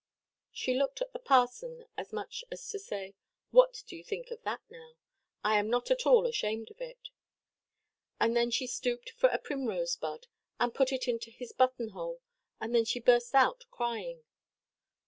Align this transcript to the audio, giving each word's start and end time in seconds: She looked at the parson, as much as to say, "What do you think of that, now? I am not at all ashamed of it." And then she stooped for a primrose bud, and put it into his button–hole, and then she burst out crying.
She 0.51 0.73
looked 0.73 0.99
at 1.03 1.13
the 1.13 1.19
parson, 1.19 1.85
as 1.95 2.11
much 2.11 2.43
as 2.49 2.67
to 2.69 2.79
say, 2.79 3.13
"What 3.51 3.83
do 3.85 3.95
you 3.95 4.03
think 4.03 4.31
of 4.31 4.41
that, 4.41 4.61
now? 4.67 4.95
I 5.43 5.59
am 5.59 5.69
not 5.69 5.91
at 5.91 6.07
all 6.07 6.25
ashamed 6.25 6.71
of 6.71 6.81
it." 6.81 7.09
And 8.19 8.35
then 8.35 8.49
she 8.49 8.65
stooped 8.65 9.11
for 9.11 9.29
a 9.29 9.37
primrose 9.37 9.95
bud, 9.95 10.25
and 10.59 10.73
put 10.73 10.91
it 10.91 11.07
into 11.07 11.29
his 11.29 11.51
button–hole, 11.53 12.19
and 12.59 12.73
then 12.73 12.83
she 12.85 12.99
burst 12.99 13.35
out 13.35 13.65
crying. 13.69 14.23